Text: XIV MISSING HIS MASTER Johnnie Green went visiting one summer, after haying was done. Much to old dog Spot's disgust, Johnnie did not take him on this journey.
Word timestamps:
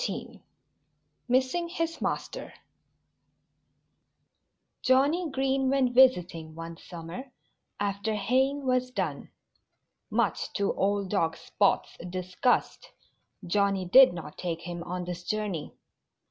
XIV 0.01 0.41
MISSING 1.27 1.67
HIS 1.69 2.01
MASTER 2.01 2.55
Johnnie 4.81 5.29
Green 5.29 5.69
went 5.69 5.93
visiting 5.93 6.55
one 6.55 6.75
summer, 6.77 7.31
after 7.79 8.15
haying 8.15 8.65
was 8.65 8.89
done. 8.89 9.29
Much 10.09 10.51
to 10.53 10.73
old 10.73 11.11
dog 11.11 11.37
Spot's 11.37 11.97
disgust, 12.09 12.89
Johnnie 13.45 13.85
did 13.85 14.11
not 14.11 14.39
take 14.39 14.61
him 14.61 14.81
on 14.85 15.05
this 15.05 15.21
journey. 15.23 15.75